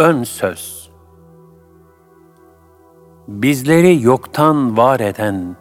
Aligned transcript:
Ön 0.00 0.22
söz 0.22 0.90
Bizleri 3.28 4.02
yoktan 4.02 4.76
var 4.76 5.00
eden, 5.00 5.56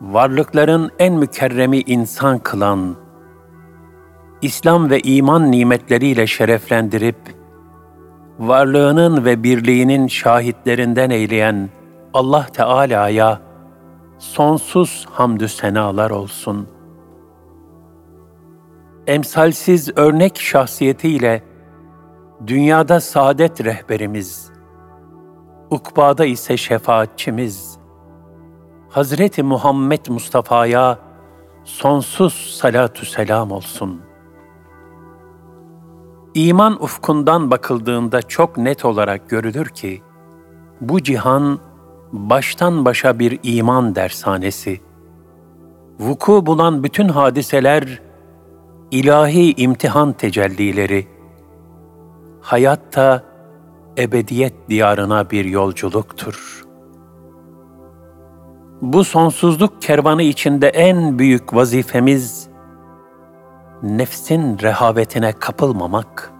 varlıkların 0.00 0.90
en 0.98 1.14
mükerremi 1.14 1.80
insan 1.80 2.38
kılan, 2.38 2.96
İslam 4.42 4.90
ve 4.90 5.00
iman 5.00 5.50
nimetleriyle 5.50 6.26
şereflendirip, 6.26 7.16
varlığının 8.38 9.24
ve 9.24 9.42
birliğinin 9.42 10.06
şahitlerinden 10.06 11.10
eyleyen 11.10 11.70
Allah 12.14 12.46
Teala'ya 12.52 13.40
sonsuz 14.18 15.06
hamdü 15.10 15.48
senalar 15.48 16.10
olsun. 16.10 16.68
Emsalsiz 19.06 19.98
örnek 19.98 20.40
şahsiyetiyle 20.40 21.49
dünyada 22.46 23.00
saadet 23.00 23.64
rehberimiz, 23.64 24.50
ukbada 25.70 26.24
ise 26.24 26.56
şefaatçimiz, 26.56 27.78
Hazreti 28.88 29.42
Muhammed 29.42 30.06
Mustafa'ya 30.08 30.98
sonsuz 31.64 32.34
salatü 32.60 33.06
selam 33.06 33.50
olsun. 33.50 34.00
İman 36.34 36.82
ufkundan 36.82 37.50
bakıldığında 37.50 38.22
çok 38.22 38.56
net 38.56 38.84
olarak 38.84 39.28
görülür 39.30 39.66
ki, 39.66 40.02
bu 40.80 41.02
cihan 41.02 41.58
baştan 42.12 42.84
başa 42.84 43.18
bir 43.18 43.38
iman 43.42 43.94
dershanesi. 43.94 44.80
Vuku 45.98 46.46
bulan 46.46 46.84
bütün 46.84 47.08
hadiseler 47.08 48.02
ilahi 48.90 49.54
imtihan 49.62 50.12
tecellileri. 50.12 51.19
Hayatta 52.40 53.22
ebediyet 53.98 54.68
diyarına 54.68 55.30
bir 55.30 55.44
yolculuktur. 55.44 56.64
Bu 58.82 59.04
sonsuzluk 59.04 59.82
kervanı 59.82 60.22
içinde 60.22 60.68
en 60.68 61.18
büyük 61.18 61.54
vazifemiz 61.54 62.48
nefsin 63.82 64.58
rehavetine 64.58 65.32
kapılmamak, 65.32 66.32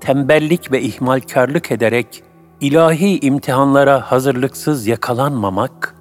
tembellik 0.00 0.72
ve 0.72 0.80
ihmalkarlık 0.82 1.72
ederek 1.72 2.22
ilahi 2.60 3.18
imtihanlara 3.26 4.00
hazırlıksız 4.00 4.86
yakalanmamak, 4.86 5.94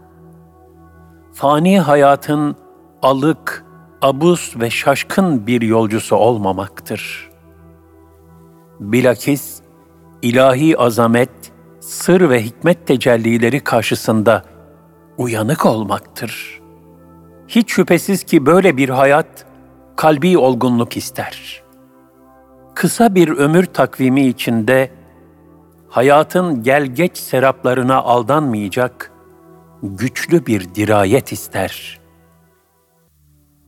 fani 1.33 1.79
hayatın 1.79 2.55
alık, 3.01 3.65
abus 4.01 4.57
ve 4.59 4.69
şaşkın 4.69 5.47
bir 5.47 5.61
yolcusu 5.61 6.15
olmamaktır. 6.15 7.32
Bilakis 8.91 9.61
ilahi 10.21 10.77
azamet, 10.77 11.29
sır 11.79 12.29
ve 12.29 12.43
hikmet 12.43 12.87
tecellileri 12.87 13.59
karşısında 13.59 14.43
uyanık 15.17 15.65
olmaktır. 15.65 16.61
Hiç 17.47 17.71
şüphesiz 17.71 18.23
ki 18.23 18.45
böyle 18.45 18.77
bir 18.77 18.89
hayat 18.89 19.45
kalbi 19.95 20.37
olgunluk 20.37 20.97
ister. 20.97 21.63
Kısa 22.75 23.15
bir 23.15 23.29
ömür 23.29 23.65
takvimi 23.65 24.27
içinde 24.27 24.91
hayatın 25.89 26.63
gel 26.63 26.85
geç 26.85 27.17
seraplarına 27.17 27.97
aldanmayacak 27.97 29.11
güçlü 29.83 30.45
bir 30.45 30.75
dirayet 30.75 31.31
ister. 31.31 31.99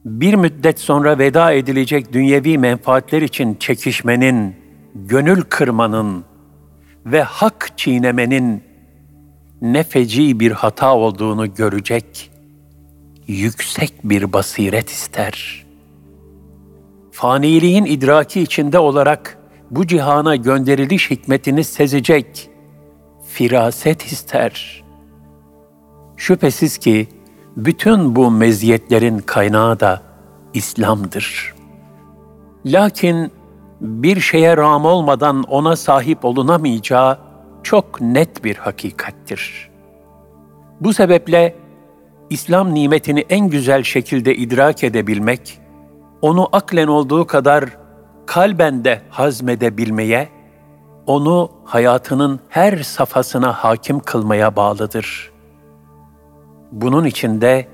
Bir 0.06 0.34
müddet 0.34 0.80
sonra 0.80 1.20
veda 1.20 1.52
edilecek 1.52 2.14
dünyevi 2.14 2.58
menfaatler 2.58 3.22
için 3.22 3.56
çekişmenin, 3.56 4.65
gönül 4.96 5.42
kırmanın 5.42 6.26
ve 7.06 7.24
hak 7.24 7.78
çiğnemenin 7.78 8.64
ne 9.62 9.84
feci 9.84 10.40
bir 10.40 10.52
hata 10.52 10.96
olduğunu 10.96 11.54
görecek 11.54 12.32
yüksek 13.28 13.94
bir 14.04 14.34
basiret 14.34 14.90
ister. 14.90 15.66
Faniliğin 17.12 17.86
idraki 17.86 18.42
içinde 18.42 18.80
olarak 18.80 19.38
bu 19.72 19.88
cihana 19.88 20.36
gönderiliş 20.36 21.12
hikmetini 21.12 21.64
sezecek 21.64 22.50
firaset 23.28 24.04
ister. 24.04 24.84
Şüphesiz 26.18 26.78
ki 26.78 27.08
bütün 27.58 28.16
bu 28.16 28.32
meziyetlerin 28.32 29.20
kaynağı 29.20 29.80
da 29.80 30.02
İslam'dır. 30.54 31.56
Lakin 32.66 33.32
bir 33.82 34.20
şeye 34.20 34.58
ram 34.58 34.86
olmadan 34.86 35.44
ona 35.44 35.76
sahip 35.76 36.26
olunamayacağı 36.26 37.20
çok 37.64 38.02
net 38.02 38.44
bir 38.44 38.56
hakikattir. 38.56 39.70
Bu 40.82 40.94
sebeple 40.94 41.56
İslam 42.30 42.74
nimetini 42.74 43.26
en 43.30 43.50
güzel 43.50 43.84
şekilde 43.84 44.36
idrak 44.36 44.84
edebilmek, 44.84 45.60
onu 46.22 46.50
aklen 46.52 46.88
olduğu 46.88 47.28
kadar 47.28 47.66
kalben 48.26 48.86
de 48.86 49.02
hazmedebilmeye, 49.10 50.30
onu 51.08 51.52
hayatının 51.66 52.40
her 52.50 52.78
safhasına 52.78 53.54
hakim 53.54 54.00
kılmaya 54.00 54.56
bağlıdır. 54.56 55.32
Bunun 56.72 57.06
içinde 57.06 57.68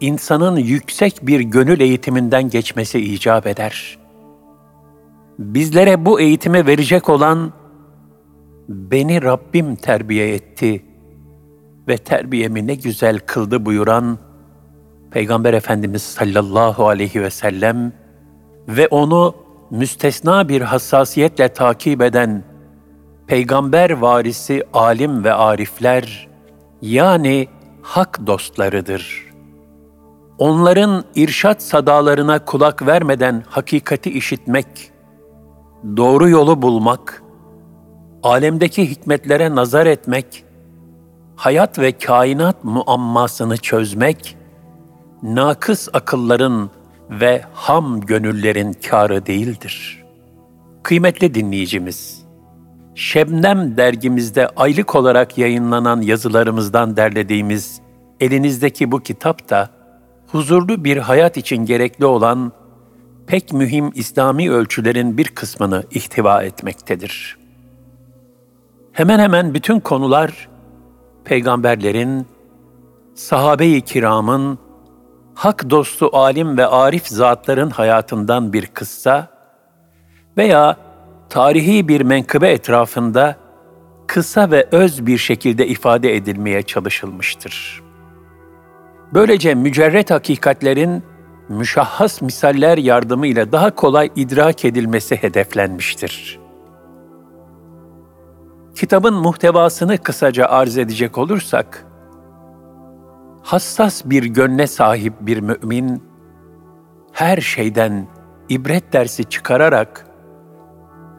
insanın 0.00 0.56
yüksek 0.56 1.18
bir 1.22 1.40
gönül 1.40 1.80
eğitiminden 1.80 2.50
geçmesi 2.50 3.00
icap 3.00 3.46
eder. 3.46 4.03
Bizlere 5.38 6.04
bu 6.04 6.20
eğitimi 6.20 6.66
verecek 6.66 7.08
olan 7.08 7.52
beni 8.68 9.22
Rabbim 9.22 9.76
terbiye 9.76 10.34
etti 10.34 10.84
ve 11.88 11.96
terbiyemi 11.96 12.66
ne 12.66 12.74
güzel 12.74 13.18
kıldı 13.18 13.66
buyuran 13.66 14.18
Peygamber 15.10 15.54
Efendimiz 15.54 16.02
sallallahu 16.02 16.88
aleyhi 16.88 17.22
ve 17.22 17.30
sellem 17.30 17.92
ve 18.68 18.88
onu 18.88 19.34
müstesna 19.70 20.48
bir 20.48 20.60
hassasiyetle 20.60 21.48
takip 21.48 22.02
eden 22.02 22.44
peygamber 23.26 23.90
varisi 23.90 24.62
alim 24.72 25.24
ve 25.24 25.32
arifler 25.32 26.28
yani 26.82 27.48
hak 27.82 28.26
dostlarıdır. 28.26 29.24
Onların 30.38 31.04
irşat 31.14 31.62
sadalarına 31.62 32.44
kulak 32.44 32.86
vermeden 32.86 33.42
hakikati 33.48 34.10
işitmek, 34.10 34.66
doğru 35.96 36.28
yolu 36.28 36.62
bulmak, 36.62 37.22
alemdeki 38.22 38.90
hikmetlere 38.90 39.54
nazar 39.54 39.86
etmek, 39.86 40.44
hayat 41.36 41.78
ve 41.78 41.92
kainat 41.92 42.64
muammasını 42.64 43.56
çözmek, 43.56 44.36
nakıs 45.22 45.88
akılların 45.92 46.70
ve 47.10 47.44
ham 47.52 48.00
gönüllerin 48.00 48.72
kârı 48.72 49.26
değildir. 49.26 50.04
Kıymetli 50.82 51.34
dinleyicimiz, 51.34 52.24
Şebnem 52.94 53.76
dergimizde 53.76 54.48
aylık 54.56 54.94
olarak 54.94 55.38
yayınlanan 55.38 56.00
yazılarımızdan 56.00 56.96
derlediğimiz 56.96 57.80
elinizdeki 58.20 58.92
bu 58.92 59.00
kitap 59.00 59.50
da 59.50 59.70
huzurlu 60.26 60.84
bir 60.84 60.96
hayat 60.96 61.36
için 61.36 61.56
gerekli 61.56 62.04
olan 62.04 62.52
pek 63.26 63.52
mühim 63.52 63.90
İslami 63.94 64.50
ölçülerin 64.50 65.18
bir 65.18 65.28
kısmını 65.28 65.84
ihtiva 65.90 66.42
etmektedir. 66.42 67.38
Hemen 68.92 69.18
hemen 69.18 69.54
bütün 69.54 69.80
konular 69.80 70.48
peygamberlerin, 71.24 72.26
sahabe-i 73.14 73.80
kiramın 73.80 74.58
hak 75.34 75.70
dostu 75.70 76.10
alim 76.12 76.58
ve 76.58 76.66
arif 76.66 77.06
zatların 77.06 77.70
hayatından 77.70 78.52
bir 78.52 78.66
kıssa 78.66 79.28
veya 80.36 80.76
tarihi 81.28 81.88
bir 81.88 82.00
menkıbe 82.00 82.50
etrafında 82.50 83.36
kısa 84.06 84.50
ve 84.50 84.68
öz 84.72 85.06
bir 85.06 85.18
şekilde 85.18 85.66
ifade 85.66 86.16
edilmeye 86.16 86.62
çalışılmıştır. 86.62 87.82
Böylece 89.14 89.54
mücerret 89.54 90.10
hakikatlerin 90.10 91.02
müşahhas 91.48 92.22
misaller 92.22 92.78
yardımıyla 92.78 93.52
daha 93.52 93.74
kolay 93.74 94.10
idrak 94.16 94.64
edilmesi 94.64 95.16
hedeflenmiştir. 95.16 96.40
Kitabın 98.74 99.14
muhtevasını 99.14 99.98
kısaca 99.98 100.46
arz 100.46 100.78
edecek 100.78 101.18
olursak, 101.18 101.86
hassas 103.42 104.04
bir 104.04 104.24
gönle 104.24 104.66
sahip 104.66 105.12
bir 105.20 105.40
mümin, 105.40 106.02
her 107.12 107.40
şeyden 107.40 108.06
ibret 108.48 108.92
dersi 108.92 109.24
çıkararak 109.24 110.06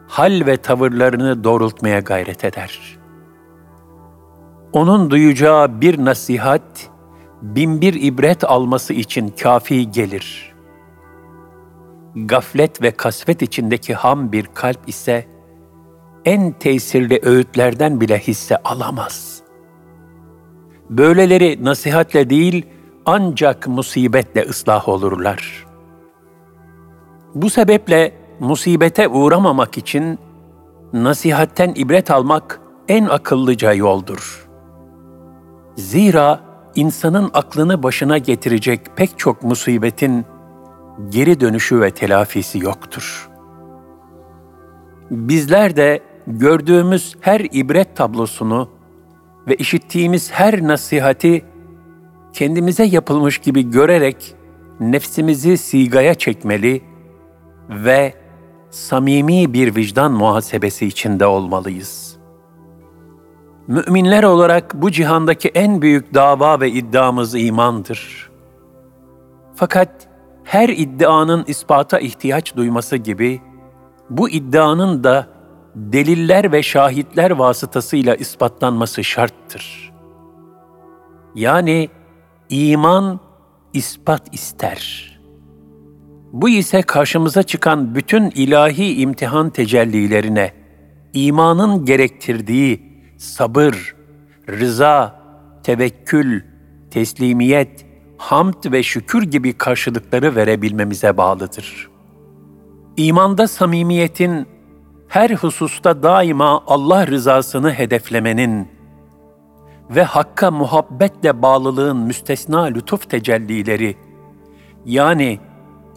hal 0.08 0.42
ve 0.46 0.56
tavırlarını 0.56 1.44
doğrultmaya 1.44 2.00
gayret 2.00 2.44
eder. 2.44 2.98
Onun 4.72 5.10
duyacağı 5.10 5.80
bir 5.80 6.04
nasihat, 6.04 6.90
binbir 7.42 7.94
ibret 7.94 8.44
alması 8.44 8.92
için 8.92 9.28
kafi 9.28 9.90
gelir. 9.90 10.54
Gaflet 12.14 12.82
ve 12.82 12.90
kasvet 12.90 13.42
içindeki 13.42 13.94
ham 13.94 14.32
bir 14.32 14.46
kalp 14.54 14.88
ise, 14.88 15.26
en 16.24 16.52
tesirli 16.52 17.20
öğütlerden 17.22 18.00
bile 18.00 18.18
hisse 18.18 18.56
alamaz. 18.56 19.40
Böyleleri 20.90 21.64
nasihatle 21.64 22.30
değil, 22.30 22.66
ancak 23.06 23.68
musibetle 23.68 24.42
ıslah 24.42 24.88
olurlar. 24.88 25.66
Bu 27.34 27.50
sebeple 27.50 28.12
musibete 28.40 29.08
uğramamak 29.08 29.78
için 29.78 30.18
nasihatten 30.92 31.72
ibret 31.76 32.10
almak 32.10 32.60
en 32.88 33.04
akıllıca 33.04 33.72
yoldur. 33.72 34.48
Zira 35.76 36.40
insanın 36.76 37.30
aklını 37.34 37.82
başına 37.82 38.18
getirecek 38.18 38.80
pek 38.96 39.18
çok 39.18 39.42
musibetin 39.42 40.26
geri 41.08 41.40
dönüşü 41.40 41.80
ve 41.80 41.90
telafisi 41.90 42.58
yoktur. 42.58 43.30
Bizler 45.10 45.76
de 45.76 46.00
gördüğümüz 46.26 47.16
her 47.20 47.40
ibret 47.40 47.96
tablosunu 47.96 48.68
ve 49.48 49.54
işittiğimiz 49.54 50.32
her 50.32 50.62
nasihati 50.62 51.44
kendimize 52.32 52.84
yapılmış 52.84 53.38
gibi 53.38 53.70
görerek 53.70 54.34
nefsimizi 54.80 55.58
sigaya 55.58 56.14
çekmeli 56.14 56.82
ve 57.70 58.14
samimi 58.70 59.52
bir 59.52 59.76
vicdan 59.76 60.12
muhasebesi 60.12 60.86
içinde 60.86 61.26
olmalıyız. 61.26 62.15
Müminler 63.68 64.22
olarak 64.22 64.74
bu 64.74 64.90
cihandaki 64.90 65.48
en 65.48 65.82
büyük 65.82 66.14
dava 66.14 66.60
ve 66.60 66.70
iddiamız 66.70 67.34
imandır. 67.34 68.30
Fakat 69.54 70.08
her 70.44 70.68
iddianın 70.68 71.44
ispata 71.46 71.98
ihtiyaç 71.98 72.56
duyması 72.56 72.96
gibi 72.96 73.40
bu 74.10 74.28
iddianın 74.30 75.04
da 75.04 75.26
deliller 75.74 76.52
ve 76.52 76.62
şahitler 76.62 77.30
vasıtasıyla 77.30 78.14
ispatlanması 78.14 79.04
şarttır. 79.04 79.92
Yani 81.34 81.88
iman 82.48 83.20
ispat 83.72 84.34
ister. 84.34 85.12
Bu 86.32 86.48
ise 86.48 86.82
karşımıza 86.82 87.42
çıkan 87.42 87.94
bütün 87.94 88.30
ilahi 88.30 89.00
imtihan 89.00 89.50
tecellilerine, 89.50 90.52
imanın 91.12 91.84
gerektirdiği 91.84 92.85
sabır, 93.16 93.94
rıza, 94.48 95.20
tevekkül, 95.62 96.42
teslimiyet, 96.90 97.86
hamd 98.18 98.72
ve 98.72 98.82
şükür 98.82 99.22
gibi 99.22 99.52
karşılıkları 99.52 100.36
verebilmemize 100.36 101.16
bağlıdır. 101.16 101.88
İmanda 102.96 103.48
samimiyetin 103.48 104.46
her 105.08 105.30
hususta 105.30 106.02
daima 106.02 106.62
Allah 106.66 107.06
rızasını 107.06 107.72
hedeflemenin 107.72 108.68
ve 109.90 110.02
Hakk'a 110.02 110.50
muhabbetle 110.50 111.42
bağlılığın 111.42 111.96
müstesna 111.96 112.62
lütuf 112.62 113.10
tecellileri, 113.10 113.96
yani 114.84 115.40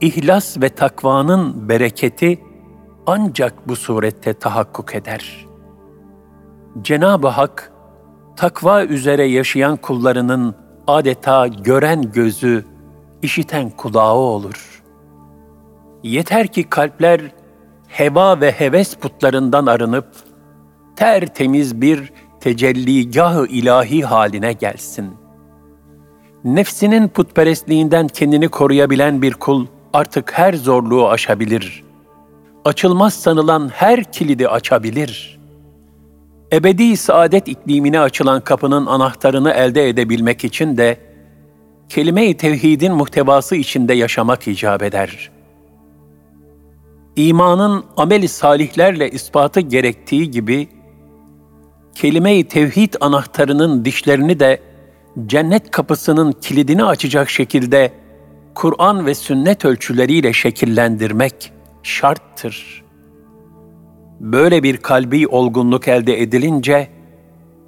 ihlas 0.01 0.61
ve 0.61 0.69
takvanın 0.69 1.69
bereketi 1.69 2.39
ancak 3.05 3.67
bu 3.67 3.75
surette 3.75 4.33
tahakkuk 4.33 4.95
eder. 4.95 5.48
Cenab-ı 6.81 7.27
Hak, 7.27 7.71
takva 8.35 8.83
üzere 8.83 9.23
yaşayan 9.23 9.77
kullarının 9.77 10.55
adeta 10.87 11.47
gören 11.47 12.11
gözü, 12.11 12.65
işiten 13.21 13.69
kulağı 13.69 14.13
olur. 14.13 14.83
Yeter 16.03 16.47
ki 16.47 16.63
kalpler 16.63 17.21
heva 17.87 18.41
ve 18.41 18.51
heves 18.51 18.95
putlarından 18.95 19.65
arınıp 19.65 20.07
tertemiz 20.95 21.81
bir 21.81 22.13
tecelligah-ı 22.39 23.47
ilahi 23.47 24.01
haline 24.01 24.53
gelsin. 24.53 25.13
Nefsinin 26.43 27.07
putperestliğinden 27.07 28.07
kendini 28.07 28.47
koruyabilen 28.49 29.21
bir 29.21 29.33
kul 29.33 29.65
artık 29.93 30.37
her 30.37 30.53
zorluğu 30.53 31.09
aşabilir. 31.09 31.83
Açılmaz 32.65 33.13
sanılan 33.13 33.69
her 33.73 34.03
kilidi 34.03 34.47
açabilir. 34.47 35.38
Ebedi 36.53 36.97
saadet 36.97 37.47
iklimine 37.47 37.99
açılan 37.99 38.41
kapının 38.41 38.85
anahtarını 38.85 39.51
elde 39.51 39.89
edebilmek 39.89 40.43
için 40.43 40.77
de 40.77 40.97
kelime-i 41.89 42.37
tevhidin 42.37 42.93
muhtevası 42.93 43.55
içinde 43.55 43.93
yaşamak 43.93 44.47
icap 44.47 44.83
eder. 44.83 45.31
İmanın 47.15 47.85
ameli 47.97 48.27
salihlerle 48.27 49.09
ispatı 49.09 49.59
gerektiği 49.59 50.31
gibi, 50.31 50.69
kelime-i 51.95 52.47
tevhid 52.47 52.93
anahtarının 52.99 53.85
dişlerini 53.85 54.39
de 54.39 54.61
cennet 55.25 55.71
kapısının 55.71 56.31
kilidini 56.31 56.83
açacak 56.83 57.29
şekilde 57.29 57.91
Kur'an 58.55 59.05
ve 59.05 59.15
sünnet 59.15 59.65
ölçüleriyle 59.65 60.33
şekillendirmek 60.33 61.51
şarttır. 61.83 62.88
Böyle 64.19 64.63
bir 64.63 64.77
kalbi 64.77 65.27
olgunluk 65.27 65.87
elde 65.87 66.21
edilince, 66.21 66.87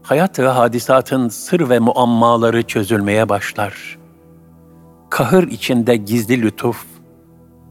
hayat 0.04 0.40
ve 0.40 0.48
hadisatın 0.48 1.30
sır 1.30 1.70
ve 1.70 1.80
muammaları 1.80 2.64
çözülmeye 2.64 3.30
başlar. 3.30 3.98
Kahır 5.10 5.48
içinde 5.48 5.96
gizli 5.96 6.42
lütuf, 6.42 6.86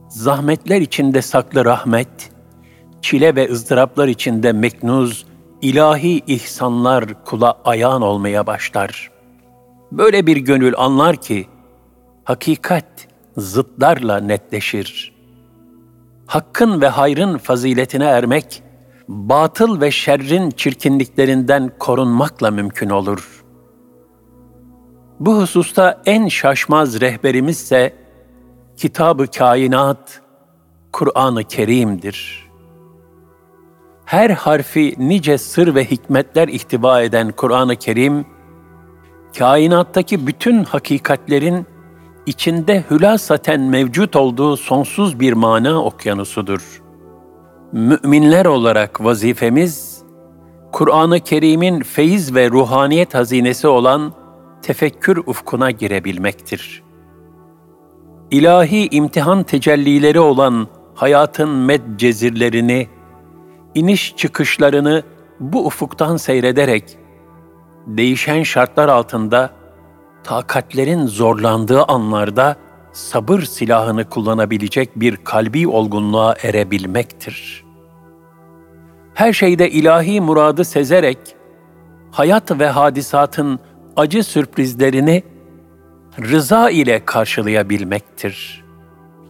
zahmetler 0.08 0.80
içinde 0.80 1.22
saklı 1.22 1.64
rahmet, 1.64 2.30
çile 3.02 3.36
ve 3.36 3.52
ızdıraplar 3.52 4.08
içinde 4.08 4.52
meknuz, 4.52 5.26
ilahi 5.62 6.22
ihsanlar 6.26 7.24
kula 7.24 7.54
ayağın 7.64 8.02
olmaya 8.02 8.46
başlar. 8.46 9.10
Böyle 9.92 10.26
bir 10.26 10.36
gönül 10.36 10.74
anlar 10.76 11.16
ki, 11.16 11.46
hakikat 12.24 12.86
zıtlarla 13.36 14.20
netleşir. 14.20 15.12
Hakkın 16.26 16.80
ve 16.80 16.88
hayrın 16.88 17.38
faziletine 17.38 18.04
ermek, 18.04 18.62
batıl 19.10 19.80
ve 19.80 19.90
şerrin 19.90 20.50
çirkinliklerinden 20.50 21.72
korunmakla 21.78 22.50
mümkün 22.50 22.90
olur. 22.90 23.44
Bu 25.20 25.40
hususta 25.40 26.02
en 26.06 26.28
şaşmaz 26.28 27.00
rehberimizse 27.00 27.94
Kitab-ı 28.76 29.26
Kainat, 29.26 30.20
Kur'an-ı 30.92 31.44
Kerim'dir. 31.44 32.50
Her 34.04 34.30
harfi 34.30 34.94
nice 34.98 35.38
sır 35.38 35.74
ve 35.74 35.84
hikmetler 35.84 36.48
ihtiva 36.48 37.02
eden 37.02 37.32
Kur'an-ı 37.32 37.76
Kerim, 37.76 38.26
kainattaki 39.38 40.26
bütün 40.26 40.64
hakikatlerin 40.64 41.66
içinde 42.26 42.84
hülasaten 42.90 43.60
mevcut 43.60 44.16
olduğu 44.16 44.56
sonsuz 44.56 45.20
bir 45.20 45.32
mana 45.32 45.84
okyanusudur. 45.84 46.89
Müminler 47.72 48.46
olarak 48.46 49.04
vazifemiz, 49.04 50.02
Kur'an-ı 50.72 51.20
Kerim'in 51.20 51.80
feyiz 51.80 52.34
ve 52.34 52.50
ruhaniyet 52.50 53.14
hazinesi 53.14 53.68
olan 53.68 54.12
tefekkür 54.62 55.16
ufkuna 55.16 55.70
girebilmektir. 55.70 56.82
İlahi 58.30 58.88
imtihan 58.90 59.42
tecellileri 59.42 60.20
olan 60.20 60.68
hayatın 60.94 61.48
medcezirlerini, 61.48 62.88
iniş 63.74 64.16
çıkışlarını 64.16 65.02
bu 65.40 65.66
ufuktan 65.66 66.16
seyrederek, 66.16 66.98
değişen 67.86 68.42
şartlar 68.42 68.88
altında 68.88 69.50
takatlerin 70.24 71.06
zorlandığı 71.06 71.82
anlarda 71.82 72.56
sabır 72.92 73.42
silahını 73.42 74.08
kullanabilecek 74.08 75.00
bir 75.00 75.16
kalbi 75.16 75.68
olgunluğa 75.68 76.34
erebilmektir. 76.42 77.64
Her 79.14 79.32
şeyde 79.32 79.70
ilahi 79.70 80.20
muradı 80.20 80.64
sezerek, 80.64 81.18
hayat 82.10 82.58
ve 82.58 82.68
hadisatın 82.68 83.58
acı 83.96 84.24
sürprizlerini 84.24 85.22
rıza 86.20 86.70
ile 86.70 87.04
karşılayabilmektir. 87.04 88.64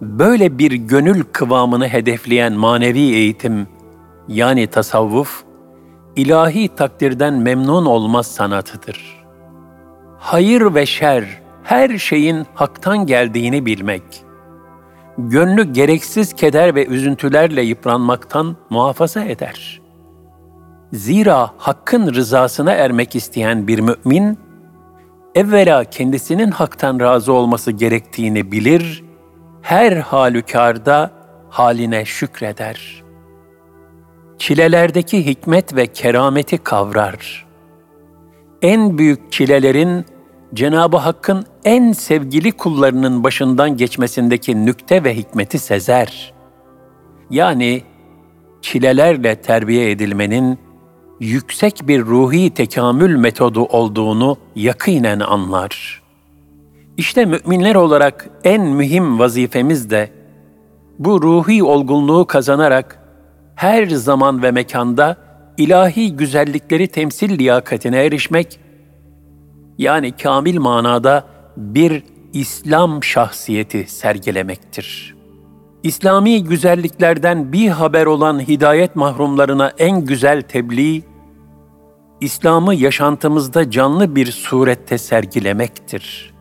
Böyle 0.00 0.59
bir 0.59 0.73
gönül 0.73 1.23
kıvamını 1.33 1.88
hedefleyen 1.88 2.52
manevi 2.52 3.00
eğitim, 3.00 3.69
yani 4.29 4.67
tasavvuf, 4.67 5.45
ilahi 6.17 6.75
takdirden 6.75 7.35
memnun 7.35 7.87
olmaz 7.87 8.26
sanatıdır.'' 8.26 9.21
hayır 10.21 10.75
ve 10.75 10.87
şer, 10.87 11.25
her 11.62 11.99
şeyin 11.99 12.47
haktan 12.55 13.07
geldiğini 13.07 13.67
bilmek, 13.67 14.02
gönlü 15.19 15.73
gereksiz 15.73 16.33
keder 16.33 16.75
ve 16.75 16.87
üzüntülerle 16.87 17.62
yıpranmaktan 17.62 18.57
muhafaza 18.71 19.25
eder. 19.25 19.81
Zira 20.93 21.50
hakkın 21.57 22.14
rızasına 22.14 22.73
ermek 22.73 23.17
isteyen 23.17 23.69
bir 23.69 23.79
mümin, 23.79 24.38
evvela 25.35 25.85
kendisinin 25.85 26.50
haktan 26.50 27.00
razı 27.00 27.33
olması 27.33 27.73
gerektiğini 27.73 28.52
bilir, 28.52 29.05
her 29.62 29.93
halükarda 29.93 31.11
haline 31.50 32.05
şükreder. 32.05 33.02
çilelerdeki 34.38 35.26
hikmet 35.26 35.76
ve 35.76 35.87
kerameti 35.87 36.59
kavrar. 36.59 37.47
En 38.62 38.99
büyük 38.99 39.33
çilelerin 39.33 40.05
Cenab-ı 40.54 40.97
Hakk'ın 40.97 41.45
en 41.64 41.92
sevgili 41.92 42.52
kullarının 42.52 43.25
başından 43.25 43.76
geçmesindeki 43.76 44.66
nükte 44.66 45.04
ve 45.04 45.16
hikmeti 45.16 45.59
sezer. 45.59 46.35
Yani 47.30 47.83
çilelerle 48.62 49.40
terbiye 49.40 49.90
edilmenin 49.90 50.59
yüksek 51.21 51.88
bir 51.88 52.00
ruhi 52.00 52.50
tekamül 52.50 53.16
metodu 53.16 53.64
olduğunu 53.64 54.37
yakinen 54.57 55.21
anlar. 55.21 56.02
İşte 56.97 57.25
müminler 57.25 57.75
olarak 57.75 58.28
en 58.45 58.62
mühim 58.62 59.19
vazifemiz 59.19 59.90
de 59.90 60.11
bu 60.99 61.23
ruhi 61.23 61.62
olgunluğu 61.62 62.26
kazanarak 62.26 62.99
her 63.54 63.87
zaman 63.87 64.42
ve 64.42 64.50
mekanda 64.50 65.16
ilahi 65.57 66.16
güzellikleri 66.16 66.88
temsil 66.88 67.38
liyakatine 67.38 68.04
erişmek, 68.04 68.61
yani 69.81 70.13
kamil 70.13 70.59
manada 70.59 71.25
bir 71.57 72.03
İslam 72.33 73.03
şahsiyeti 73.03 73.87
sergilemektir. 73.87 75.17
İslami 75.83 76.45
güzelliklerden 76.45 77.53
bir 77.53 77.69
haber 77.69 78.07
olan 78.07 78.41
hidayet 78.49 78.97
mahrumlarına 78.97 79.73
en 79.79 80.05
güzel 80.05 80.43
tebliğ, 80.43 81.03
İslam'ı 82.21 82.75
yaşantımızda 82.75 83.71
canlı 83.71 84.17
bir 84.17 84.27
surette 84.27 84.99
sergilemektir. 84.99 86.35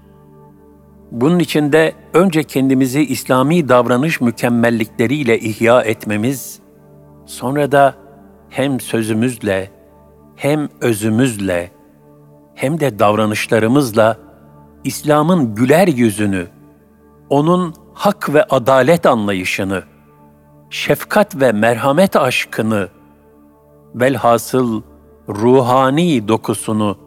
Bunun 1.11 1.39
için 1.39 1.71
de 1.71 1.93
önce 2.13 2.43
kendimizi 2.43 3.01
İslami 3.01 3.69
davranış 3.69 4.21
mükemmellikleriyle 4.21 5.39
ihya 5.39 5.81
etmemiz, 5.81 6.59
sonra 7.25 7.71
da 7.71 7.95
hem 8.49 8.79
sözümüzle, 8.79 9.71
hem 10.35 10.69
özümüzle, 10.81 11.78
hem 12.59 12.79
de 12.79 12.99
davranışlarımızla 12.99 14.17
İslam'ın 14.83 15.55
güler 15.55 15.87
yüzünü, 15.87 16.47
onun 17.29 17.73
hak 17.93 18.33
ve 18.33 18.43
adalet 18.43 19.05
anlayışını, 19.05 19.83
şefkat 20.69 21.41
ve 21.41 21.51
merhamet 21.51 22.15
aşkını, 22.15 22.89
velhasıl 23.95 24.81
ruhani 25.29 26.27
dokusunu 26.27 26.97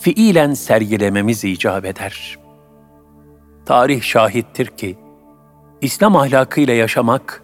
fiilen 0.00 0.54
sergilememiz 0.54 1.44
icap 1.44 1.84
eder. 1.84 2.38
Tarih 3.66 4.02
şahittir 4.02 4.66
ki, 4.66 4.98
İslam 5.80 6.16
ahlakıyla 6.16 6.74
yaşamak, 6.74 7.42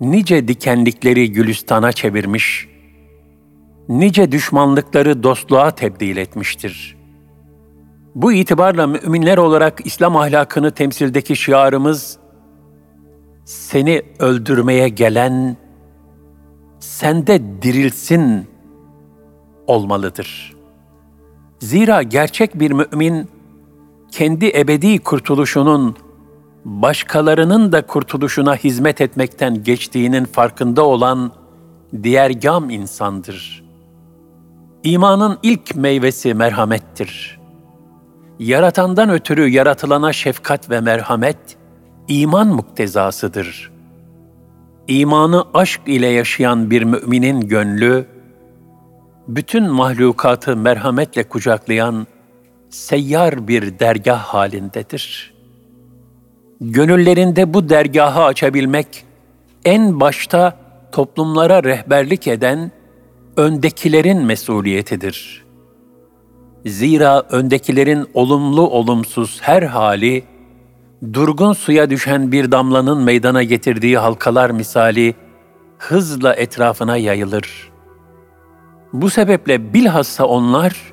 nice 0.00 0.48
dikenlikleri 0.48 1.32
gülüstana 1.32 1.92
çevirmiş, 1.92 2.68
nice 3.88 4.32
düşmanlıkları 4.32 5.22
dostluğa 5.22 5.70
tebdil 5.70 6.16
etmiştir. 6.16 6.95
Bu 8.16 8.32
itibarla 8.32 8.86
müminler 8.86 9.38
olarak 9.38 9.86
İslam 9.86 10.16
ahlakını 10.16 10.70
temsildeki 10.70 11.36
şiarımız, 11.36 12.18
seni 13.44 14.02
öldürmeye 14.18 14.88
gelen, 14.88 15.56
sende 16.78 17.62
dirilsin 17.62 18.46
olmalıdır. 19.66 20.56
Zira 21.58 22.02
gerçek 22.02 22.60
bir 22.60 22.70
mümin, 22.70 23.28
kendi 24.10 24.46
ebedi 24.46 24.98
kurtuluşunun 24.98 25.96
başkalarının 26.64 27.72
da 27.72 27.86
kurtuluşuna 27.86 28.56
hizmet 28.56 29.00
etmekten 29.00 29.64
geçtiğinin 29.64 30.24
farkında 30.24 30.84
olan 30.84 31.32
diğer 32.02 32.30
gam 32.30 32.70
insandır. 32.70 33.64
İmanın 34.84 35.38
ilk 35.42 35.76
meyvesi 35.76 36.34
merhamettir. 36.34 37.35
Yaratandan 38.38 39.10
ötürü 39.10 39.48
yaratılana 39.48 40.12
şefkat 40.12 40.70
ve 40.70 40.80
merhamet, 40.80 41.36
iman 42.08 42.48
muktezasıdır. 42.48 43.72
İmanı 44.88 45.44
aşk 45.54 45.80
ile 45.86 46.06
yaşayan 46.06 46.70
bir 46.70 46.82
müminin 46.82 47.40
gönlü, 47.40 48.06
bütün 49.28 49.70
mahlukatı 49.70 50.56
merhametle 50.56 51.22
kucaklayan 51.22 52.06
seyyar 52.70 53.48
bir 53.48 53.78
dergah 53.78 54.20
halindedir. 54.20 55.34
Gönüllerinde 56.60 57.54
bu 57.54 57.68
dergahı 57.68 58.22
açabilmek, 58.22 59.04
en 59.64 60.00
başta 60.00 60.58
toplumlara 60.92 61.64
rehberlik 61.64 62.28
eden 62.28 62.70
öndekilerin 63.36 64.22
mesuliyetidir. 64.22 65.45
Zira 66.66 67.22
öndekilerin 67.30 68.06
olumlu 68.14 68.70
olumsuz 68.70 69.38
her 69.42 69.62
hali, 69.62 70.24
durgun 71.12 71.52
suya 71.52 71.90
düşen 71.90 72.32
bir 72.32 72.52
damlanın 72.52 73.02
meydana 73.02 73.42
getirdiği 73.42 73.98
halkalar 73.98 74.50
misali 74.50 75.14
hızla 75.78 76.34
etrafına 76.34 76.96
yayılır. 76.96 77.72
Bu 78.92 79.10
sebeple 79.10 79.74
bilhassa 79.74 80.26
onlar, 80.26 80.92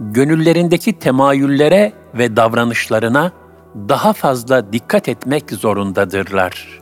gönüllerindeki 0.00 0.98
temayüllere 0.98 1.92
ve 2.14 2.36
davranışlarına 2.36 3.32
daha 3.88 4.12
fazla 4.12 4.72
dikkat 4.72 5.08
etmek 5.08 5.50
zorundadırlar. 5.50 6.80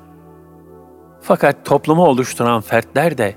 Fakat 1.21 1.65
toplumu 1.65 2.05
oluşturan 2.05 2.61
fertler 2.61 3.19
de 3.19 3.35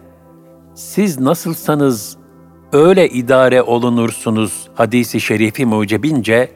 siz 0.75 1.19
nasılsanız 1.19 2.22
öyle 2.73 3.09
idare 3.09 3.61
olunursunuz 3.61 4.67
hadisi 4.75 5.21
şerifi 5.21 5.65
mucebince 5.65 6.51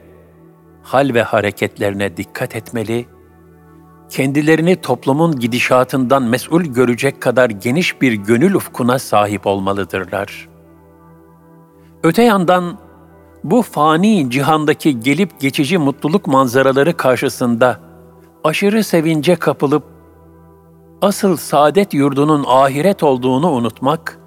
hal 0.84 1.14
ve 1.14 1.24
hareketlerine 1.24 2.18
dikkat 2.18 2.56
etmeli, 2.56 3.06
kendilerini 4.10 4.76
toplumun 4.76 5.40
gidişatından 5.40 6.24
mesul 6.24 6.62
görecek 6.62 7.22
kadar 7.22 7.50
geniş 7.50 8.02
bir 8.02 8.14
gönül 8.14 8.54
ufkuna 8.54 9.00
sahip 9.00 9.48
olmalıdırlar. 9.48 10.50
Öte 12.04 12.24
yandan 12.24 12.78
bu 13.44 13.62
fani 13.62 14.32
cihandaki 14.32 15.00
gelip 15.00 15.40
geçici 15.40 15.78
mutluluk 15.78 16.28
manzaraları 16.28 16.98
karşısında 16.98 17.80
aşırı 18.44 18.84
sevince 18.84 19.36
kapılıp 19.36 19.84
asıl 21.02 21.38
saadet 21.38 21.94
yurdunun 21.94 22.46
ahiret 22.48 23.04
olduğunu 23.04 23.52
unutmak 23.52 24.20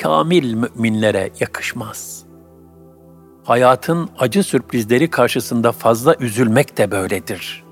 kamil 0.00 0.54
müminlere 0.54 1.30
yakışmaz. 1.40 2.24
Hayatın 3.44 4.08
acı 4.18 4.42
sürprizleri 4.42 5.10
karşısında 5.10 5.72
fazla 5.72 6.14
üzülmek 6.20 6.78
de 6.78 6.90
böyledir. 6.90 7.64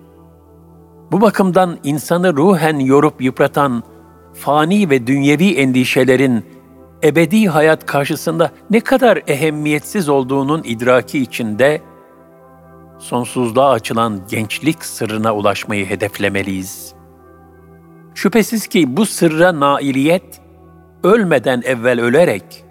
Bu 1.12 1.20
bakımdan 1.20 1.78
insanı 1.84 2.36
ruhen 2.36 2.78
yorup 2.78 3.22
yıpratan 3.22 3.82
fani 4.34 4.90
ve 4.90 5.06
dünyevi 5.06 5.54
endişelerin 5.54 6.44
ebedi 7.04 7.48
hayat 7.48 7.86
karşısında 7.86 8.50
ne 8.70 8.80
kadar 8.80 9.22
ehemmiyetsiz 9.26 10.08
olduğunun 10.08 10.62
idraki 10.64 11.18
içinde 11.18 11.80
sonsuzluğa 12.98 13.70
açılan 13.70 14.20
gençlik 14.30 14.84
sırrına 14.84 15.34
ulaşmayı 15.34 15.86
hedeflemeliyiz. 15.86 16.94
Şüphesiz 18.14 18.66
ki 18.66 18.96
bu 18.96 19.06
sırra 19.06 19.60
nailiyet 19.60 20.39
ölmeden 21.04 21.62
evvel 21.64 22.00
ölerek 22.00 22.64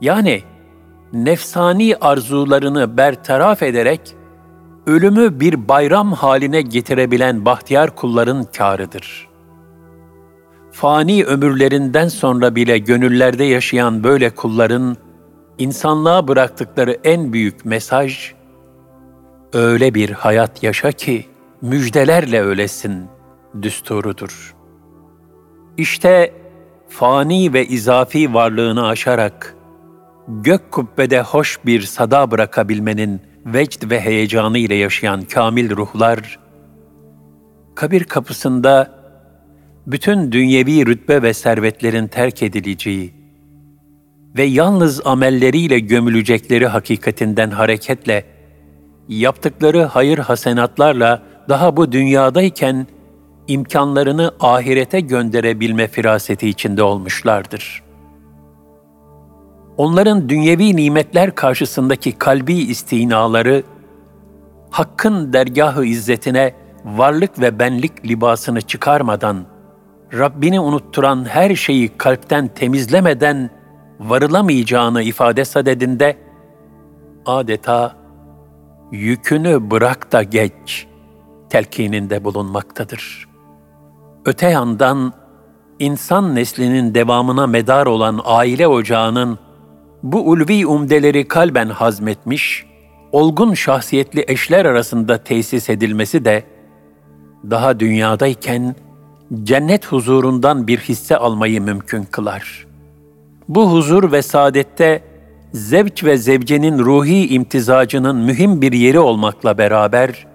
yani 0.00 0.42
nefsani 1.12 1.96
arzularını 2.00 2.96
bertaraf 2.96 3.62
ederek 3.62 4.14
ölümü 4.86 5.40
bir 5.40 5.68
bayram 5.68 6.12
haline 6.12 6.62
getirebilen 6.62 7.44
bahtiyar 7.44 7.96
kulların 7.96 8.44
kârıdır.'' 8.44 9.30
fani 10.72 11.24
ömürlerinden 11.24 12.08
sonra 12.08 12.54
bile 12.54 12.78
gönüllerde 12.78 13.44
yaşayan 13.44 14.04
böyle 14.04 14.30
kulların 14.30 14.96
insanlığa 15.58 16.28
bıraktıkları 16.28 16.98
en 17.04 17.32
büyük 17.32 17.64
mesaj 17.64 18.32
öyle 19.52 19.94
bir 19.94 20.10
hayat 20.10 20.62
yaşa 20.62 20.92
ki 20.92 21.26
müjdelerle 21.62 22.42
ölesin 22.42 23.06
düsturudur. 23.62 24.54
İşte 25.76 26.32
fani 26.90 27.52
ve 27.52 27.66
izafi 27.66 28.34
varlığını 28.34 28.86
aşarak 28.86 29.56
gök 30.28 30.72
kubbede 30.72 31.20
hoş 31.20 31.58
bir 31.66 31.82
sada 31.82 32.30
bırakabilmenin 32.30 33.20
vecd 33.46 33.90
ve 33.90 34.00
heyecanı 34.00 34.58
ile 34.58 34.74
yaşayan 34.74 35.22
kamil 35.22 35.76
ruhlar 35.76 36.38
kabir 37.74 38.04
kapısında 38.04 38.90
bütün 39.86 40.32
dünyevi 40.32 40.86
rütbe 40.86 41.22
ve 41.22 41.34
servetlerin 41.34 42.06
terk 42.06 42.42
edileceği 42.42 43.14
ve 44.36 44.42
yalnız 44.42 45.06
amelleriyle 45.06 45.78
gömülecekleri 45.78 46.66
hakikatinden 46.66 47.50
hareketle 47.50 48.24
yaptıkları 49.08 49.84
hayır 49.84 50.18
hasenatlarla 50.18 51.22
daha 51.48 51.76
bu 51.76 51.92
dünyadayken 51.92 52.86
imkanlarını 53.48 54.32
ahirete 54.40 55.00
gönderebilme 55.00 55.88
firaseti 55.88 56.48
içinde 56.48 56.82
olmuşlardır.'' 56.82 57.90
onların 59.80 60.28
dünyevi 60.28 60.76
nimetler 60.76 61.34
karşısındaki 61.34 62.12
kalbi 62.12 62.54
istinaları, 62.54 63.62
Hakk'ın 64.70 65.32
dergahı 65.32 65.84
izzetine 65.84 66.54
varlık 66.84 67.40
ve 67.40 67.58
benlik 67.58 68.06
libasını 68.06 68.60
çıkarmadan, 68.60 69.44
Rabbini 70.12 70.60
unutturan 70.60 71.24
her 71.24 71.54
şeyi 71.54 71.88
kalpten 71.88 72.48
temizlemeden 72.48 73.50
varılamayacağını 74.00 75.02
ifade 75.02 75.44
sadedinde, 75.44 76.16
adeta 77.26 77.96
yükünü 78.92 79.70
bırak 79.70 80.12
da 80.12 80.22
geç 80.22 80.86
telkininde 81.50 82.24
bulunmaktadır. 82.24 83.29
Öte 84.24 84.46
yandan 84.46 85.12
insan 85.78 86.34
neslinin 86.34 86.94
devamına 86.94 87.46
medar 87.46 87.86
olan 87.86 88.20
aile 88.24 88.68
ocağının 88.68 89.38
bu 90.02 90.30
ulvi 90.30 90.66
umdeleri 90.66 91.28
kalben 91.28 91.68
hazmetmiş, 91.68 92.66
olgun 93.12 93.54
şahsiyetli 93.54 94.24
eşler 94.28 94.64
arasında 94.64 95.18
tesis 95.18 95.70
edilmesi 95.70 96.24
de 96.24 96.44
daha 97.50 97.80
dünyadayken 97.80 98.74
cennet 99.42 99.86
huzurundan 99.86 100.66
bir 100.66 100.78
hisse 100.78 101.16
almayı 101.16 101.62
mümkün 101.62 102.04
kılar. 102.04 102.66
Bu 103.48 103.72
huzur 103.72 104.12
ve 104.12 104.22
saadette 104.22 105.02
zevç 105.52 106.04
ve 106.04 106.16
zevcenin 106.16 106.78
ruhi 106.78 107.34
imtizacının 107.34 108.16
mühim 108.16 108.62
bir 108.62 108.72
yeri 108.72 108.98
olmakla 108.98 109.58
beraber, 109.58 110.26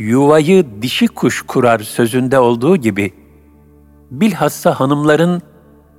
yuvayı 0.00 0.66
dişi 0.82 1.08
kuş 1.08 1.42
kurar 1.42 1.78
sözünde 1.78 2.38
olduğu 2.38 2.76
gibi, 2.76 3.14
bilhassa 4.10 4.80
hanımların 4.80 5.42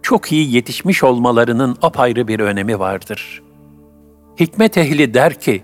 çok 0.02 0.32
iyi 0.32 0.56
yetişmiş 0.56 1.04
olmalarının 1.04 1.78
apayrı 1.82 2.28
bir 2.28 2.40
önemi 2.40 2.80
vardır. 2.80 3.44
Hikmet 4.40 4.78
ehli 4.78 5.14
der 5.14 5.34
ki, 5.34 5.64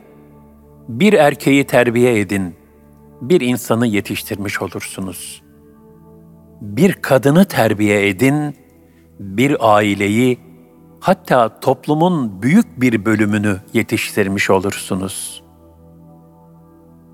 bir 0.88 1.14
erkeği 1.14 1.64
terbiye 1.64 2.20
edin, 2.20 2.56
bir 3.22 3.42
insanı 3.42 3.88
yetiştirmiş 3.88 4.62
olursunuz. 4.62 5.44
Bir 6.62 6.94
kadını 6.94 7.46
terbiye 7.46 8.10
edin, 8.10 8.56
bir 9.20 9.76
aileyi, 9.76 10.40
hatta 11.00 11.60
toplumun 11.60 12.42
büyük 12.42 12.82
bir 12.82 13.06
bölümünü 13.06 13.58
yetiştirmiş 13.74 14.50
olursunuz. 14.50 15.44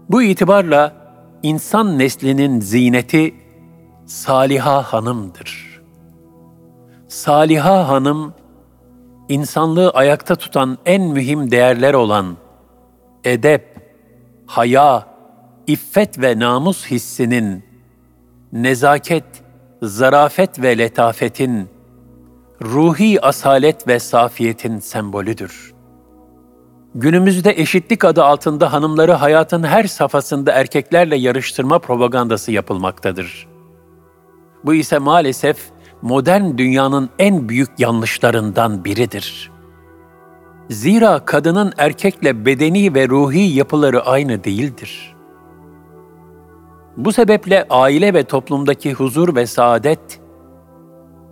Bu 0.10 0.24
itibarla 0.24 1.03
insan 1.44 2.00
neslinin 2.00 2.60
zineti 2.60 3.36
Saliha 4.06 4.94
Hanım'dır. 4.94 5.82
Saliha 7.08 7.88
Hanım, 7.88 8.34
insanlığı 9.30 9.90
ayakta 9.90 10.36
tutan 10.36 10.78
en 10.86 11.02
mühim 11.02 11.52
değerler 11.52 11.94
olan 11.94 12.38
edep, 13.24 13.78
haya, 14.46 15.08
iffet 15.68 16.22
ve 16.22 16.40
namus 16.40 16.86
hissinin, 16.86 17.66
nezaket, 18.54 19.26
zarafet 19.82 20.62
ve 20.62 20.78
letafetin, 20.78 21.70
ruhi 22.62 23.22
asalet 23.22 23.88
ve 23.88 24.00
safiyetin 24.00 24.80
sembolüdür. 24.80 25.73
Günümüzde 26.96 27.52
eşitlik 27.52 28.06
adı 28.06 28.24
altında 28.24 28.74
hanımları 28.74 29.12
hayatın 29.12 29.64
her 29.64 29.84
safhasında 29.84 30.52
erkeklerle 30.52 31.16
yarıştırma 31.16 31.80
propagandası 31.80 32.52
yapılmaktadır. 32.52 33.48
Bu 34.66 34.74
ise 34.74 35.00
maalesef 35.00 35.58
modern 36.02 36.58
dünyanın 36.58 37.10
en 37.20 37.50
büyük 37.50 37.70
yanlışlarından 37.80 38.86
biridir. 38.86 39.52
Zira 40.70 41.26
kadının 41.26 41.74
erkekle 41.78 42.46
bedeni 42.46 42.96
ve 42.96 43.10
ruhi 43.10 43.56
yapıları 43.56 44.06
aynı 44.06 44.44
değildir. 44.44 45.16
Bu 46.98 47.14
sebeple 47.14 47.66
aile 47.70 48.14
ve 48.14 48.24
toplumdaki 48.24 48.94
huzur 48.94 49.36
ve 49.36 49.46
saadet 49.46 50.20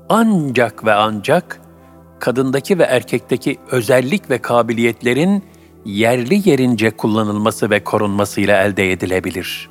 ancak 0.10 0.86
ve 0.86 0.93
ancak 0.93 1.62
kadındaki 2.19 2.80
ve 2.80 2.84
erkekteki 2.84 3.58
özellik 3.71 4.30
ve 4.30 4.38
kabiliyetlerin 4.38 5.43
yerli 5.86 6.50
yerince 6.50 6.91
kullanılması 6.91 7.70
ve 7.70 7.84
korunmasıyla 7.84 8.63
elde 8.63 8.91
edilebilir. 8.91 9.70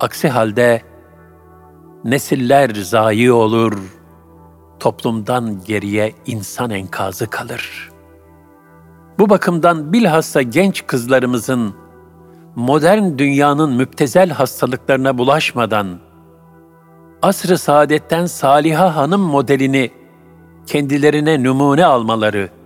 Aksi 0.00 0.28
halde 0.28 0.82
nesiller 2.04 2.70
zayi 2.74 3.32
olur, 3.32 3.78
toplumdan 4.80 5.64
geriye 5.64 6.12
insan 6.26 6.70
enkazı 6.70 7.30
kalır. 7.30 7.90
Bu 9.18 9.30
bakımdan 9.30 9.92
bilhassa 9.92 10.42
genç 10.42 10.86
kızlarımızın 10.86 11.74
modern 12.56 13.18
dünyanın 13.18 13.72
müptezel 13.72 14.30
hastalıklarına 14.30 15.18
bulaşmadan 15.18 15.98
asr-ı 17.22 17.58
saadetten 17.58 18.26
Saliha 18.26 18.96
Hanım 18.96 19.20
modelini 19.20 19.90
kendilerine 20.66 21.44
numune 21.44 21.84
almaları 21.84 22.57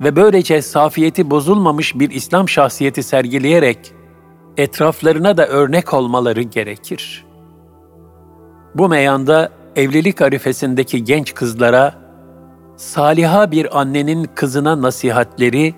ve 0.00 0.16
böylece 0.16 0.62
safiyeti 0.62 1.30
bozulmamış 1.30 1.98
bir 1.98 2.10
İslam 2.10 2.48
şahsiyeti 2.48 3.02
sergileyerek 3.02 3.92
etraflarına 4.56 5.36
da 5.36 5.46
örnek 5.46 5.94
olmaları 5.94 6.42
gerekir. 6.42 7.24
Bu 8.74 8.88
meyanda 8.88 9.50
evlilik 9.76 10.22
arifesindeki 10.22 11.04
genç 11.04 11.34
kızlara 11.34 11.94
saliha 12.76 13.50
bir 13.50 13.80
annenin 13.80 14.28
kızına 14.34 14.82
nasihatleri 14.82 15.74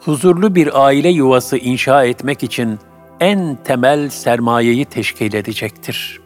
huzurlu 0.00 0.54
bir 0.54 0.84
aile 0.84 1.08
yuvası 1.08 1.56
inşa 1.56 2.04
etmek 2.04 2.42
için 2.42 2.78
en 3.20 3.58
temel 3.64 4.08
sermayeyi 4.08 4.84
teşkil 4.84 5.34
edecektir. 5.34 6.20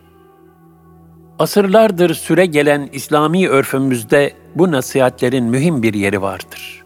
Asırlardır 1.38 2.14
süre 2.14 2.47
gelen 2.47 2.88
İslami 2.92 3.49
örfümüzde 3.49 4.33
bu 4.55 4.73
nasihatlerin 4.73 5.45
mühim 5.45 5.83
bir 5.83 5.95
yeri 5.95 6.23
vardır. 6.23 6.86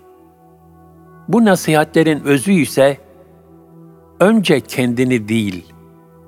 Bu 1.29 1.45
nasihatlerin 1.45 2.25
özü 2.25 2.53
ise 2.53 2.99
önce 4.21 4.61
kendini 4.61 5.29
değil, 5.29 5.73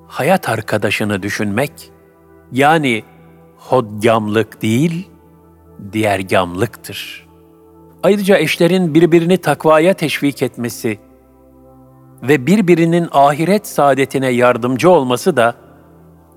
hayat 0.07 0.49
arkadaşını 0.49 1.23
düşünmek, 1.23 1.91
yani 2.51 3.03
hodgamlık 3.57 4.61
değil, 4.61 5.09
diğergamlıktır. 5.91 7.27
Ayrıca 8.03 8.37
eşlerin 8.37 8.93
birbirini 8.93 9.37
takvaya 9.37 9.93
teşvik 9.93 10.41
etmesi 10.43 10.99
ve 12.23 12.47
birbirinin 12.47 13.07
ahiret 13.11 13.67
saadetine 13.67 14.29
yardımcı 14.29 14.89
olması 14.89 15.37
da 15.37 15.55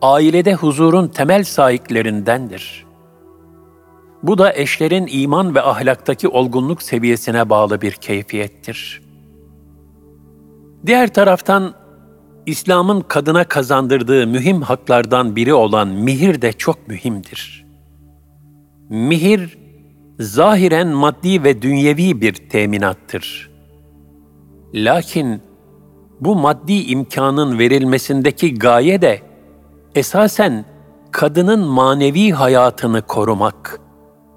ailede 0.02 0.54
huzurun 0.54 1.08
temel 1.08 1.44
sahiklerindendir. 1.44 2.85
Bu 4.26 4.38
da 4.38 4.54
eşlerin 4.54 5.06
iman 5.10 5.54
ve 5.54 5.62
ahlaktaki 5.62 6.28
olgunluk 6.28 6.82
seviyesine 6.82 7.50
bağlı 7.50 7.80
bir 7.80 7.92
keyfiyettir. 7.92 9.02
Diğer 10.86 11.14
taraftan 11.14 11.74
İslam'ın 12.46 13.00
kadına 13.00 13.44
kazandırdığı 13.44 14.26
mühim 14.26 14.62
haklardan 14.62 15.36
biri 15.36 15.54
olan 15.54 15.88
mihir 15.88 16.42
de 16.42 16.52
çok 16.52 16.88
mühimdir. 16.88 17.66
Mihir, 18.88 19.58
zahiren 20.20 20.88
maddi 20.88 21.44
ve 21.44 21.62
dünyevi 21.62 22.20
bir 22.20 22.32
teminattır. 22.32 23.50
Lakin 24.74 25.42
bu 26.20 26.36
maddi 26.36 26.82
imkanın 26.82 27.58
verilmesindeki 27.58 28.54
gaye 28.54 29.02
de 29.02 29.20
esasen 29.94 30.64
kadının 31.10 31.66
manevi 31.66 32.30
hayatını 32.30 33.02
korumak, 33.02 33.85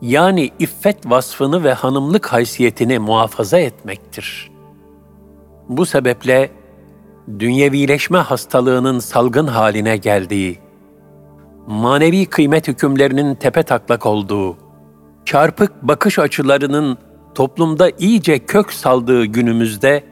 yani 0.02 0.52
iffet 0.60 1.10
vasfını 1.10 1.64
ve 1.64 1.74
hanımlık 1.74 2.26
haysiyetini 2.26 3.00
muhafaza 3.00 3.60
etmektir. 3.60 4.52
Bu 5.70 5.86
sebeple 5.86 6.52
dünyevileşme 7.40 8.18
hastalığının 8.18 9.00
salgın 9.00 9.48
haline 9.48 9.98
geldiği, 9.98 10.60
manevi 11.68 12.26
kıymet 12.26 12.68
hükümlerinin 12.68 13.36
tepe 13.36 13.64
taklak 13.64 14.06
olduğu, 14.06 14.58
çarpık 15.26 15.84
bakış 15.84 16.20
açılarının 16.20 16.98
toplumda 17.36 17.90
iyice 18.00 18.40
kök 18.40 18.74
saldığı 18.74 19.26
günümüzde, 19.26 20.04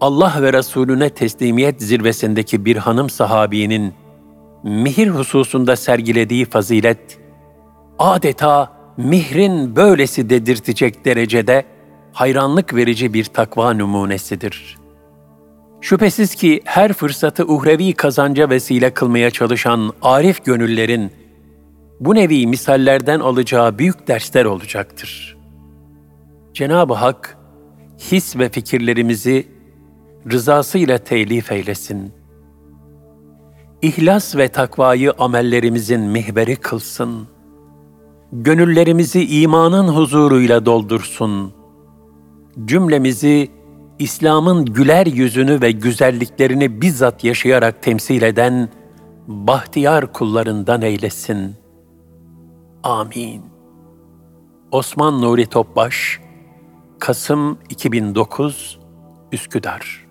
Allah 0.00 0.34
ve 0.40 0.52
Resulüne 0.52 1.10
teslimiyet 1.10 1.82
zirvesindeki 1.82 2.64
bir 2.64 2.76
hanım 2.76 3.10
sahabinin 3.10 3.94
mihir 4.62 5.08
hususunda 5.08 5.76
sergilediği 5.76 6.44
fazilet, 6.44 7.18
adeta 7.98 8.75
mihrin 8.96 9.76
böylesi 9.76 10.30
dedirtecek 10.30 11.04
derecede 11.04 11.64
hayranlık 12.12 12.74
verici 12.74 13.14
bir 13.14 13.24
takva 13.24 13.72
numunesidir.'' 13.72 14.86
Şüphesiz 15.80 16.34
ki 16.34 16.60
her 16.64 16.92
fırsatı 16.92 17.44
uhrevi 17.44 17.92
kazanca 17.92 18.50
vesile 18.50 18.94
kılmaya 18.94 19.30
çalışan 19.30 19.92
arif 20.02 20.44
gönüllerin 20.44 21.12
bu 22.00 22.14
nevi 22.14 22.46
misallerden 22.46 23.20
alacağı 23.20 23.78
büyük 23.78 24.08
dersler 24.08 24.44
olacaktır. 24.44 25.36
Cenab-ı 26.54 26.94
Hak 26.94 27.38
his 27.98 28.36
ve 28.36 28.48
fikirlerimizi 28.48 29.46
rızasıyla 30.32 30.98
telif 30.98 31.52
eylesin. 31.52 32.12
İhlas 33.82 34.36
ve 34.36 34.48
takvayı 34.48 35.12
amellerimizin 35.18 36.00
mihberi 36.00 36.56
kılsın. 36.56 37.28
Gönüllerimizi 38.32 39.40
imanın 39.40 39.88
huzuruyla 39.88 40.66
doldursun. 40.66 41.52
Cümlemizi 42.64 43.48
İslam'ın 43.98 44.64
güler 44.64 45.06
yüzünü 45.06 45.60
ve 45.60 45.70
güzelliklerini 45.70 46.80
bizzat 46.80 47.24
yaşayarak 47.24 47.82
temsil 47.82 48.22
eden 48.22 48.68
bahtiyar 49.26 50.12
kullarından 50.12 50.82
eylesin. 50.82 51.54
Amin. 52.82 53.42
Osman 54.70 55.22
Nuri 55.22 55.46
Topbaş, 55.46 56.20
Kasım 56.98 57.58
2009, 57.68 58.78
Üsküdar 59.32 60.05